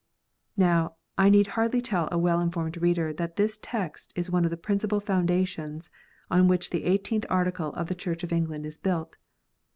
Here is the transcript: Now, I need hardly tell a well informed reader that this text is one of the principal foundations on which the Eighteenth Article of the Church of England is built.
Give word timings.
Now, 0.57 0.95
I 1.15 1.29
need 1.29 1.45
hardly 1.45 1.79
tell 1.79 2.09
a 2.11 2.17
well 2.17 2.39
informed 2.41 2.81
reader 2.81 3.13
that 3.13 3.35
this 3.35 3.59
text 3.61 4.11
is 4.15 4.31
one 4.31 4.45
of 4.45 4.49
the 4.49 4.57
principal 4.57 4.99
foundations 4.99 5.91
on 6.31 6.47
which 6.47 6.71
the 6.71 6.85
Eighteenth 6.85 7.27
Article 7.29 7.71
of 7.73 7.85
the 7.85 7.93
Church 7.93 8.23
of 8.23 8.33
England 8.33 8.65
is 8.65 8.79
built. 8.79 9.17